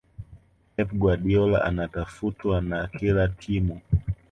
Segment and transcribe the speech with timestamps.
[0.77, 3.81] pep guardiola anatafutwa na kila timu